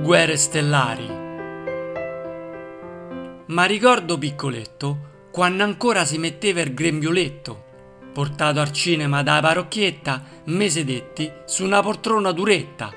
[0.00, 1.08] Guerre stellari.
[3.46, 7.64] Ma ricordo piccoletto quando ancora si metteva il grembioletto.
[8.12, 12.92] Portato al cinema da parrocchietta, me sedetti su una poltrona duretta.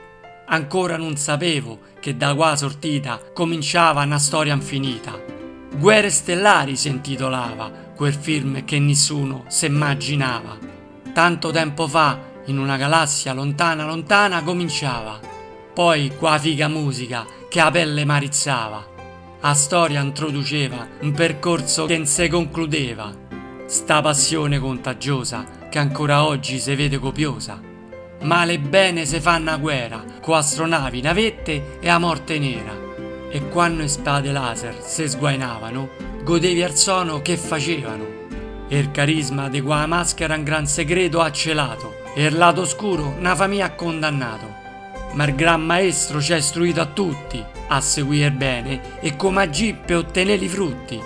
[0.45, 5.19] Ancora non sapevo che da qua sortita cominciava una storia infinita.
[5.75, 10.55] Guerre stellari si intitolava quel film che nessuno si immaginava.
[11.13, 15.30] Tanto tempo fa, in una galassia lontana lontana, cominciava.
[15.73, 18.85] Poi qua figa musica che a pelle marizzava.
[19.39, 23.09] A storia introduceva un percorso che non si concludeva.
[23.67, 27.61] Sta passione contagiosa che ancora oggi si vede copiosa.
[28.23, 32.75] Male e bene se fanno a guerra, con astronavi, navette e a morte nera.
[33.29, 35.89] E quando spade laser se sguainavano,
[36.21, 38.05] godevi al suono che facevano.
[38.67, 43.15] E il carisma di qua maschera un gran segreto ha celato, e il lato oscuro
[43.17, 44.50] una famiglia ha condannato.
[45.13, 49.73] Ma il gran maestro ci ha istruito a tutti a seguire bene e come agì
[49.73, 50.99] per ottenere i frutti.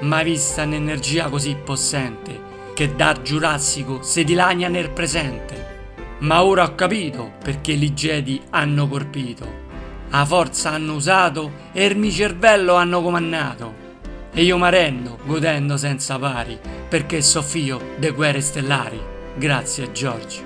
[0.00, 5.74] Mai vista un'energia così possente che da giurassico si dilania nel presente.
[6.18, 9.64] Ma ora ho capito perché i Jedi hanno colpito.
[10.10, 13.84] A forza hanno usato e il mio cervello hanno comandato.
[14.32, 19.00] E io m'arrendo, godendo senza pari, perché so figlio de guerre stellari.
[19.36, 20.44] Grazie George.